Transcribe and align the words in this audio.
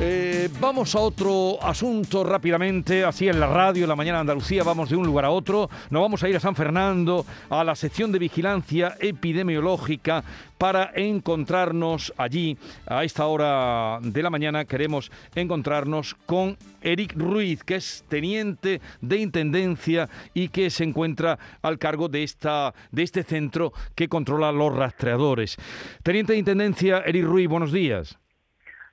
Eh, 0.00 0.48
vamos 0.60 0.94
a 0.94 1.00
otro 1.00 1.58
asunto 1.60 2.22
rápidamente, 2.22 3.04
así 3.04 3.26
en 3.26 3.40
la 3.40 3.48
radio, 3.48 3.82
en 3.82 3.88
la 3.88 3.96
mañana 3.96 4.18
de 4.18 4.20
Andalucía, 4.20 4.62
vamos 4.62 4.90
de 4.90 4.96
un 4.96 5.04
lugar 5.04 5.24
a 5.24 5.30
otro. 5.30 5.68
Nos 5.90 6.02
vamos 6.02 6.22
a 6.22 6.28
ir 6.28 6.36
a 6.36 6.40
San 6.40 6.54
Fernando, 6.54 7.26
a 7.50 7.64
la 7.64 7.74
sección 7.74 8.12
de 8.12 8.20
vigilancia 8.20 8.94
epidemiológica, 9.00 10.22
para 10.56 10.92
encontrarnos 10.94 12.14
allí. 12.16 12.56
A 12.86 13.02
esta 13.02 13.26
hora 13.26 13.98
de 14.00 14.22
la 14.22 14.30
mañana 14.30 14.66
queremos 14.66 15.10
encontrarnos 15.34 16.14
con 16.26 16.56
Eric 16.80 17.14
Ruiz, 17.16 17.64
que 17.64 17.74
es 17.74 18.04
teniente 18.08 18.80
de 19.00 19.16
intendencia 19.16 20.08
y 20.32 20.50
que 20.50 20.70
se 20.70 20.84
encuentra 20.84 21.40
al 21.60 21.76
cargo 21.80 22.08
de, 22.08 22.22
esta, 22.22 22.72
de 22.92 23.02
este 23.02 23.24
centro 23.24 23.72
que 23.96 24.08
controla 24.08 24.52
los 24.52 24.72
rastreadores. 24.76 25.56
Teniente 26.04 26.34
de 26.34 26.38
intendencia, 26.38 27.02
Eric 27.04 27.24
Ruiz, 27.24 27.48
buenos 27.48 27.72
días. 27.72 28.16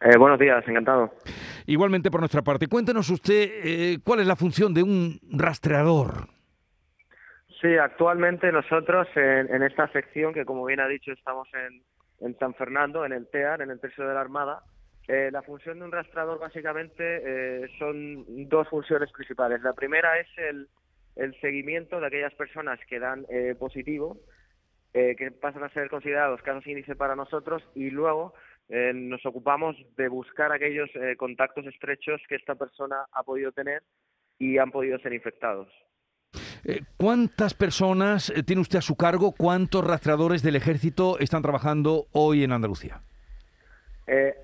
Eh, 0.05 0.17
buenos 0.19 0.37
días, 0.37 0.63
encantado. 0.67 1.15
Igualmente 1.65 2.11
por 2.11 2.19
nuestra 2.19 2.43
parte, 2.43 2.67
cuéntenos 2.67 3.09
usted 3.09 3.49
eh, 3.63 3.98
cuál 4.03 4.20
es 4.20 4.27
la 4.27 4.35
función 4.35 4.71
de 4.71 4.84
un 4.84 5.20
rastreador. 5.31 6.30
Sí, 7.59 7.75
actualmente 7.75 8.52
nosotros 8.52 9.07
en, 9.16 9.63
esta 9.63 9.88
sección, 9.91 10.31
que 10.31 10.45
como 10.45 10.63
bien 10.63 10.80
ha 10.80 10.88
dicho 10.88 11.11
estamos 11.11 11.47
en, 12.20 12.38
San 12.38 12.53
Fernando, 12.53 13.03
en 13.03 13.13
el 13.13 13.27
TEAR, 13.27 13.63
en 13.63 13.71
el 13.71 13.80
Tercio 13.80 14.07
de 14.07 14.13
la 14.13 14.21
Armada, 14.21 14.61
eh, 15.07 15.30
la 15.31 15.41
función 15.41 15.80
de 15.80 15.85
un 15.85 15.91
rastreador 15.91 16.38
básicamente 16.38 17.67
son 17.80 18.47
dos 18.47 18.69
funciones 18.69 19.11
principales. 19.11 19.63
La 19.63 19.73
primera 19.73 20.19
es 20.19 20.27
el, 20.38 20.67
el 21.16 21.39
seguimiento 21.41 21.99
de 21.99 22.05
aquellas 22.05 22.33
personas 22.35 22.80
que 22.88 22.99
dan 22.99 23.25
positivo, 23.58 24.17
que 24.94 25.31
pasan 25.41 25.63
a 25.63 25.69
ser 25.69 25.89
considerados 25.89 26.44
casos 26.44 26.67
índice 26.67 26.95
para 26.95 27.16
nosotros, 27.16 27.63
y 27.73 27.89
luego 27.89 28.35
eh, 28.69 28.93
nos 28.93 29.23
ocupamos 29.25 29.75
de 29.95 30.07
buscar 30.07 30.51
aquellos 30.51 30.89
eh, 30.95 31.15
contactos 31.17 31.65
estrechos 31.67 32.21
que 32.27 32.35
esta 32.35 32.55
persona 32.55 33.05
ha 33.11 33.23
podido 33.23 33.51
tener 33.51 33.83
y 34.39 34.57
han 34.57 34.71
podido 34.71 34.97
ser 34.99 35.13
infectados. 35.13 35.67
Eh, 36.63 36.81
¿Cuántas 36.97 37.53
personas 37.53 38.33
tiene 38.45 38.61
usted 38.61 38.80
a 38.80 38.81
su 38.81 38.97
cargo? 38.97 39.33
¿Cuántos 39.38 39.85
rastreadores 39.85 40.41
del 40.41 40.55
ejército 40.55 41.19
están 41.19 41.44
trabajando 41.44 42.07
hoy 42.11 42.44
en 42.44 42.52
Andalucía? 42.52 43.02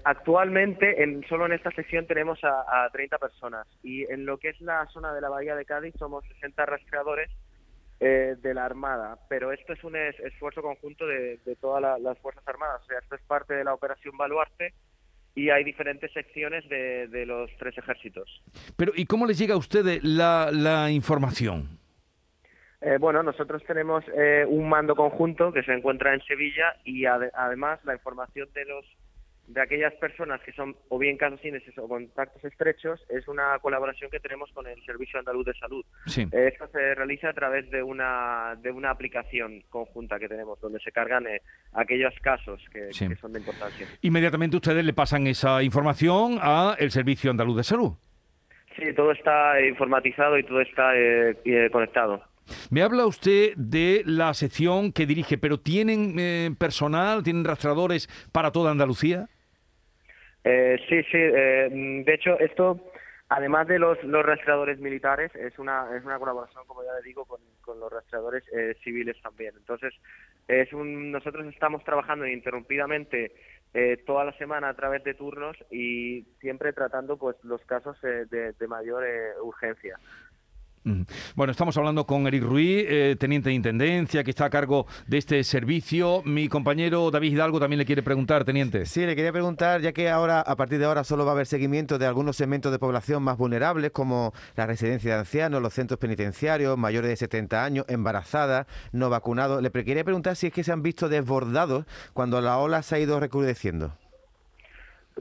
actualmente, 0.03 1.03
en, 1.03 1.23
solo 1.29 1.45
en 1.45 1.53
esta 1.53 1.69
sección 1.69 2.07
tenemos 2.07 2.43
a, 2.43 2.83
a 2.83 2.89
30 2.89 3.19
personas 3.19 3.67
y 3.83 4.11
en 4.11 4.25
lo 4.25 4.39
que 4.39 4.49
es 4.49 4.59
la 4.59 4.87
zona 4.87 5.13
de 5.13 5.21
la 5.21 5.29
Bahía 5.29 5.55
de 5.55 5.65
Cádiz 5.65 5.93
somos 5.99 6.25
60 6.25 6.65
rastreadores 6.65 7.29
eh, 8.03 8.35
de 8.41 8.55
la 8.55 8.65
Armada, 8.65 9.19
pero 9.29 9.51
esto 9.51 9.73
es 9.73 9.83
un 9.83 9.95
esfuerzo 9.95 10.63
conjunto 10.63 11.05
de, 11.05 11.37
todas 11.61 12.01
las 12.01 12.17
Fuerzas 12.17 12.47
Armadas, 12.47 12.81
o 12.81 12.85
sea, 12.87 12.97
esto 12.97 13.13
es 13.13 13.21
parte 13.21 13.53
de 13.53 13.63
la 13.63 13.75
Operación 13.75 14.17
Baluarte 14.17 14.73
y 15.35 15.51
hay 15.51 15.63
diferentes 15.63 16.11
secciones 16.11 16.67
de, 16.67 17.25
los 17.27 17.51
tres 17.59 17.77
ejércitos. 17.77 18.27
Pero, 18.75 18.91
¿y 18.95 19.05
cómo 19.05 19.27
les 19.27 19.37
llega 19.37 19.53
a 19.53 19.57
ustedes 19.57 20.03
la, 20.03 20.89
información? 20.89 21.77
Eh, 22.81 22.97
bueno, 22.99 23.21
nosotros 23.21 23.63
tenemos 23.67 24.03
eh, 24.17 24.45
un 24.49 24.67
mando 24.67 24.95
conjunto 24.95 25.53
que 25.53 25.61
se 25.61 25.71
encuentra 25.71 26.15
en 26.15 26.21
Sevilla 26.21 26.77
y 26.83 27.05
además 27.05 27.85
la 27.85 27.93
información 27.93 28.49
de 28.55 28.65
los 28.65 28.83
de 29.47 29.61
aquellas 29.61 29.93
personas 29.95 30.41
que 30.41 30.53
son 30.53 30.75
o 30.89 30.97
bien 30.97 31.17
casos 31.17 31.43
índices 31.43 31.77
o 31.77 31.87
contactos 31.87 32.43
estrechos 32.43 33.03
es 33.09 33.27
una 33.27 33.59
colaboración 33.59 34.09
que 34.09 34.19
tenemos 34.19 34.49
con 34.53 34.65
el 34.67 34.81
Servicio 34.85 35.19
Andaluz 35.19 35.45
de 35.45 35.53
Salud. 35.55 35.85
Sí. 36.05 36.27
Esto 36.31 36.67
se 36.67 36.95
realiza 36.95 37.29
a 37.29 37.33
través 37.33 37.69
de 37.69 37.83
una 37.83 38.55
de 38.61 38.71
una 38.71 38.91
aplicación 38.91 39.63
conjunta 39.69 40.19
que 40.19 40.29
tenemos 40.29 40.59
donde 40.61 40.79
se 40.79 40.91
cargan 40.91 41.27
eh, 41.27 41.41
aquellos 41.73 42.13
casos 42.21 42.61
que, 42.71 42.91
son 42.93 43.33
de 43.33 43.39
importancia. 43.39 43.87
Inmediatamente 44.01 44.55
ustedes 44.55 44.85
le 44.85 44.93
pasan 44.93 45.27
esa 45.27 45.61
información 45.63 46.37
a 46.41 46.75
el 46.79 46.91
Servicio 46.91 47.31
Andaluz 47.31 47.57
de 47.57 47.63
Salud. 47.63 47.91
Sí, 48.77 48.93
todo 48.95 49.11
está 49.11 49.59
informatizado 49.61 50.37
y 50.37 50.43
todo 50.43 50.61
está 50.61 50.95
eh, 50.95 51.35
eh, 51.43 51.69
conectado. 51.71 52.23
Me 52.69 52.81
habla 52.81 53.05
usted 53.05 53.53
de 53.55 54.03
la 54.05 54.33
sección 54.33 54.91
que 54.91 55.05
dirige, 55.05 55.37
pero 55.37 55.59
¿tienen 55.59 56.55
personal, 56.55 57.23
tienen 57.23 57.45
rastreadores 57.45 58.07
para 58.31 58.51
toda 58.51 58.71
Andalucía? 58.71 59.27
Eh, 60.43 60.77
sí, 60.89 61.03
sí. 61.03 61.17
Eh, 61.17 61.69
de 62.05 62.13
hecho, 62.13 62.39
esto, 62.39 62.79
además 63.29 63.67
de 63.67 63.79
los, 63.79 63.97
rastreadores 64.03 64.79
militares, 64.79 65.33
es 65.35 65.57
una, 65.59 65.95
es 65.95 66.03
una 66.03 66.17
colaboración, 66.19 66.65
como 66.65 66.83
ya 66.83 66.93
le 66.93 67.07
digo, 67.07 67.25
con, 67.25 67.39
los 67.79 67.91
rastreadores 67.91 68.43
eh, 68.53 68.75
civiles 68.83 69.15
también. 69.21 69.53
Entonces, 69.57 69.93
es 70.47 70.73
un, 70.73 71.11
nosotros 71.11 71.45
estamos 71.47 71.83
trabajando 71.85 72.25
ininterrumpidamente 72.25 73.31
eh, 73.73 74.03
toda 74.05 74.25
la 74.25 74.33
semana 74.33 74.69
a 74.69 74.73
través 74.73 75.03
de 75.05 75.13
turnos 75.13 75.55
y 75.71 76.23
siempre 76.41 76.73
tratando 76.73 77.17
pues 77.17 77.37
los 77.43 77.61
casos 77.61 77.95
de, 78.01 78.25
de 78.25 78.67
mayor 78.67 79.05
urgencia. 79.41 79.97
Bueno, 81.35 81.51
estamos 81.51 81.77
hablando 81.77 82.07
con 82.07 82.25
Eric 82.25 82.43
Ruiz, 82.43 82.85
eh, 82.87 83.15
teniente 83.19 83.49
de 83.49 83.55
intendencia, 83.55 84.23
que 84.23 84.31
está 84.31 84.45
a 84.45 84.49
cargo 84.49 84.87
de 85.05 85.19
este 85.19 85.43
servicio. 85.43 86.23
Mi 86.25 86.47
compañero 86.47 87.11
David 87.11 87.33
Hidalgo 87.33 87.59
también 87.59 87.77
le 87.77 87.85
quiere 87.85 88.01
preguntar, 88.01 88.45
teniente. 88.45 88.87
Sí, 88.87 89.05
le 89.05 89.15
quería 89.15 89.31
preguntar, 89.31 89.81
ya 89.81 89.91
que 89.93 90.09
ahora, 90.09 90.41
a 90.41 90.55
partir 90.55 90.79
de 90.79 90.85
ahora, 90.85 91.03
solo 91.03 91.23
va 91.23 91.31
a 91.31 91.33
haber 91.35 91.45
seguimiento 91.45 91.99
de 91.99 92.07
algunos 92.07 92.35
segmentos 92.35 92.71
de 92.71 92.79
población 92.79 93.21
más 93.21 93.37
vulnerables, 93.37 93.91
como 93.91 94.33
la 94.55 94.65
residencia 94.65 95.13
de 95.13 95.19
ancianos, 95.19 95.61
los 95.61 95.73
centros 95.73 95.99
penitenciarios, 95.99 96.75
mayores 96.79 97.11
de 97.11 97.15
70 97.15 97.63
años, 97.63 97.85
embarazadas, 97.87 98.65
no 98.91 99.11
vacunados. 99.11 99.61
Le 99.61 99.69
quería 99.71 100.03
preguntar 100.03 100.35
si 100.35 100.47
es 100.47 100.53
que 100.53 100.63
se 100.63 100.71
han 100.71 100.81
visto 100.81 101.09
desbordados 101.09 101.85
cuando 102.13 102.41
la 102.41 102.57
ola 102.57 102.81
se 102.81 102.95
ha 102.95 102.99
ido 102.99 103.19
recrudeciendo. 103.19 103.93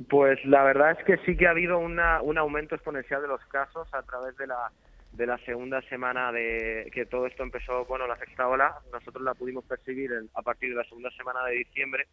Pues 0.09 0.43
la 0.47 0.63
verdad 0.63 0.93
es 0.99 1.05
que 1.05 1.19
sí 1.27 1.37
que 1.37 1.47
ha 1.47 1.51
habido 1.51 1.79
una, 1.79 2.23
un 2.23 2.39
aumento 2.39 2.75
exponencial 2.75 3.21
de 3.21 3.29
los 3.29 3.45
casos 3.47 3.93
a 3.93 4.03
través 4.03 4.35
de 4.39 4.47
la 4.47 4.71
de 5.13 5.27
la 5.27 5.39
segunda 5.39 5.83
semana 5.83 6.33
de 6.33 6.91
que 6.93 7.07
todo 7.07 7.27
esto 7.27 7.43
empezó, 7.43 7.85
bueno, 7.87 8.07
la 8.07 8.17
sexta 8.17 8.49
ola, 8.49 8.79
nosotros 8.93 9.23
la 9.23 9.35
pudimos 9.35 9.65
percibir 9.65 10.11
a 10.35 10.43
partir 10.43 10.71
de 10.71 10.77
la 10.77 10.85
segunda 10.85 11.11
semana 11.13 11.45
de 11.47 11.57
diciembre. 11.57 12.07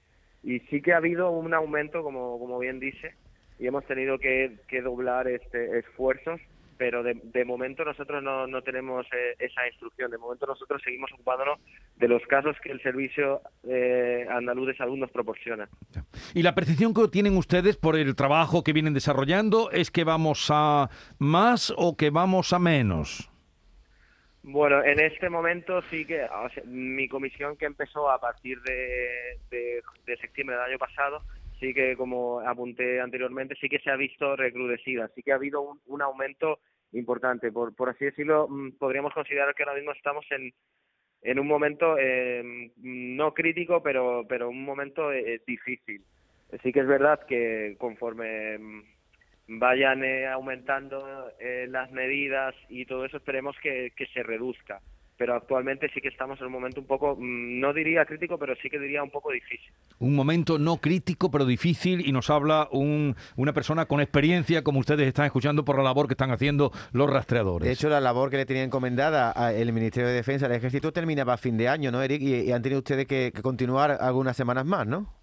Y 0.43 0.59
sí 0.61 0.81
que 0.81 0.93
ha 0.93 0.97
habido 0.97 1.31
un 1.31 1.53
aumento, 1.53 2.03
como, 2.03 2.39
como 2.39 2.59
bien 2.59 2.79
dice, 2.79 3.15
y 3.59 3.67
hemos 3.67 3.85
tenido 3.85 4.19
que, 4.19 4.57
que 4.67 4.81
doblar 4.81 5.27
este 5.27 5.79
esfuerzos 5.79 6.39
pero 6.77 7.03
de, 7.03 7.19
de 7.23 7.45
momento 7.45 7.83
nosotros 7.83 8.23
no, 8.23 8.47
no 8.47 8.61
tenemos 8.61 9.05
eh, 9.13 9.35
esa 9.39 9.67
instrucción. 9.67 10.11
De 10.11 10.17
momento 10.17 10.45
nosotros 10.45 10.81
seguimos 10.83 11.11
ocupándonos 11.13 11.59
de 11.95 12.07
los 12.07 12.21
casos 12.27 12.55
que 12.61 12.71
el 12.71 12.81
Servicio 12.81 13.41
eh, 13.63 14.25
Andaluz 14.29 14.67
de 14.67 14.77
Salud 14.77 14.97
nos 14.97 15.11
proporciona. 15.11 15.67
¿Y 16.33 16.43
la 16.43 16.55
percepción 16.55 16.93
que 16.93 17.07
tienen 17.07 17.37
ustedes 17.37 17.77
por 17.77 17.95
el 17.95 18.15
trabajo 18.15 18.63
que 18.63 18.73
vienen 18.73 18.93
desarrollando 18.93 19.71
es 19.71 19.91
que 19.91 20.03
vamos 20.03 20.47
a 20.51 20.89
más 21.19 21.73
o 21.77 21.95
que 21.97 22.09
vamos 22.09 22.53
a 22.53 22.59
menos? 22.59 23.29
Bueno, 24.49 24.81
en 24.81 25.01
este 25.01 25.29
momento 25.29 25.81
sí 25.89 26.05
que 26.05 26.25
mi 26.63 27.09
comisión 27.09 27.57
que 27.57 27.65
empezó 27.65 28.09
a 28.09 28.17
partir 28.21 28.61
de, 28.61 29.37
de, 29.49 30.17
septiembre 30.21 30.55
del 30.55 30.65
año 30.65 30.77
pasado, 30.77 31.21
sí 31.59 31.73
que 31.73 31.95
como 31.95 32.39
apunté 32.41 32.99
anteriormente, 33.01 33.55
sí 33.59 33.69
que 33.69 33.79
se 33.79 33.89
ha 33.89 33.95
visto 33.95 34.35
recrudecida, 34.35 35.09
sí 35.15 35.23
que 35.23 35.31
ha 35.31 35.35
habido 35.35 35.77
un, 35.85 36.01
aumento 36.01 36.59
importante. 36.93 37.51
Por, 37.51 37.75
por 37.75 37.89
así 37.89 38.05
decirlo, 38.05 38.47
mm, 38.47 38.77
podríamos 38.77 39.13
considerar 39.13 39.53
que 39.53 39.63
ahora 39.63 39.75
mismo 39.75 39.91
estamos 39.91 40.25
en, 40.31 40.53
un 41.39 41.47
momento 41.47 41.97
eh, 41.97 42.71
no 42.77 43.33
crítico, 43.33 43.81
pero, 43.81 44.25
pero 44.27 44.49
un 44.49 44.63
momento 44.63 45.11
eh, 45.11 45.41
difícil. 45.45 46.03
Sí 46.63 46.71
que 46.71 46.79
es 46.79 46.87
verdad 46.87 47.25
que 47.27 47.75
conforme 47.79 48.57
mm, 48.57 48.83
vayan 49.59 50.03
eh, 50.03 50.27
aumentando 50.27 51.31
eh, 51.39 51.67
las 51.69 51.91
medidas 51.91 52.55
y 52.69 52.85
todo 52.85 53.05
eso, 53.05 53.17
esperemos 53.17 53.55
que 53.61 53.91
se 54.13 54.23
reduzca 54.23 54.81
pero 55.17 55.35
actualmente 55.35 55.89
sí 55.93 55.99
que 55.99 56.09
estamos 56.09 56.39
en 56.39 56.45
un 56.45 56.53
momento 56.53 56.79
un 56.79 56.87
poco, 56.87 57.15
mm, 57.15 57.59
no 57.59 57.73
diría 57.73 58.05
crítico, 58.05 58.37
pero 58.37 58.55
sí 58.61 58.69
que 58.69 58.79
diría 58.79 59.01
un 59.01 59.09
poco 59.09 59.31
difícil. 59.31 59.71
Un 59.99 60.15
momento 60.15 60.59
no 60.59 60.77
crítico, 60.77 61.31
pero 61.31 61.45
difícil, 61.45 62.07
y 62.07 62.11
nos 62.11 62.29
habla 62.29 62.67
un, 62.71 63.15
una 63.35 63.51
persona 63.51 63.85
con 63.85 63.99
experiencia, 63.99 64.63
como 64.63 64.79
ustedes 64.79 65.07
están 65.07 65.25
escuchando, 65.25 65.65
por 65.65 65.77
la 65.77 65.83
labor 65.83 66.07
que 66.07 66.13
están 66.13 66.31
haciendo 66.31 66.71
los 66.93 67.09
rastreadores. 67.09 67.67
De 67.67 67.73
hecho, 67.73 67.89
la 67.89 67.99
labor 67.99 68.29
que 68.29 68.37
le 68.37 68.45
tenía 68.45 68.63
encomendada 68.63 69.33
el 69.51 69.73
Ministerio 69.73 70.07
de 70.07 70.15
Defensa, 70.15 70.45
el 70.45 70.51
Ejército, 70.51 70.91
terminaba 70.91 71.33
a 71.33 71.37
fin 71.37 71.57
de 71.57 71.67
año, 71.67 71.91
¿no, 71.91 72.01
Eric? 72.01 72.21
Y, 72.21 72.51
han 72.51 72.61
tenido 72.61 72.79
ustedes 72.79 73.07
que, 73.07 73.31
continuar 73.41 73.97
algunas 73.99 74.37
semanas 74.37 74.65
más, 74.65 74.85
¿no? 74.85 75.13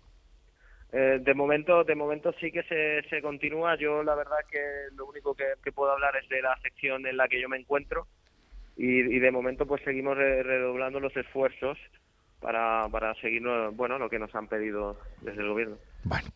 Eh, 0.93 1.19
de 1.21 1.35
momento 1.35 1.83
de 1.83 1.97
momento 1.97 2.33
sí 2.41 2.53
que 2.53 2.63
se, 2.63 3.03
se 3.09 3.21
continúa 3.21 3.77
yo 3.77 4.05
la 4.05 4.15
verdad 4.15 4.37
que 4.49 4.61
lo 4.95 5.07
único 5.07 5.35
que 5.35 5.73
puedo 5.73 5.91
hablar 5.91 6.15
es 6.15 6.29
de 6.29 6.41
la 6.41 6.57
sección 6.63 7.05
en 7.05 7.17
la 7.17 7.27
que 7.27 7.41
yo 7.41 7.49
me 7.49 7.57
encuentro 7.59 8.07
y, 8.77 9.19
de 9.19 9.31
momento 9.31 9.67
pues 9.67 9.83
seguimos 9.85 10.17
redoblando 10.17 11.01
los 11.01 11.17
esfuerzos 11.17 11.79
para, 12.41 12.87
para 12.91 13.15
seguir 13.15 13.43
bueno, 13.73 13.99
lo 13.99 14.11
que 14.11 14.19
nos 14.19 14.35
han 14.35 14.49
pedido 14.49 14.99
desde 15.23 15.41
el 15.41 15.49
gobierno. 15.49 15.77
Bueno, 16.03 16.29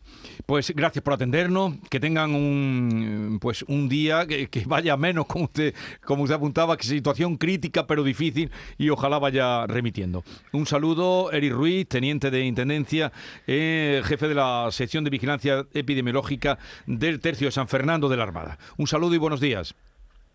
pues 0.47 0.75
gracias 0.75 1.05
por 1.05 1.13
atendernos, 1.13 1.75
que 1.91 2.01
tengan 2.01 2.35
un 2.35 3.39
pues 3.39 3.63
un 3.65 3.91
día 3.91 4.27
que, 4.27 4.49
vaya 4.67 4.97
menos 4.97 5.27
como 5.27 5.45
usted 5.45 5.75
como 6.03 6.23
usted 6.23 6.37
apuntaba, 6.37 6.79
que 6.79 6.85
situación 6.85 7.37
crítica 7.37 7.87
pero 7.87 8.03
difícil 8.03 8.51
y 8.79 8.89
ojalá 8.89 9.19
vaya 9.19 9.67
remitiendo. 9.67 10.23
Un 10.53 10.65
saludo, 10.65 11.31
Eric 11.33 11.53
Ruiz, 11.53 11.87
teniente 11.87 12.31
de 12.31 12.47
intendencia, 12.47 13.13
eh, 13.47 14.01
jefe 14.05 14.29
de 14.29 14.35
la 14.35 14.69
sección 14.71 15.05
de 15.05 15.11
vigilancia 15.11 15.67
epidemiológica 15.75 16.57
del 16.87 17.21
tercio 17.21 17.49
de 17.49 17.53
San 17.53 17.69
Fernando 17.69 18.09
de 18.09 18.17
la 18.17 18.23
Armada. 18.23 18.57
Un 18.79 18.87
saludo 18.87 19.15
y 19.15 19.19
buenos 19.19 19.43
días. 19.43 19.75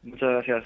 Muchas 0.03 0.29
gracias. 0.29 0.63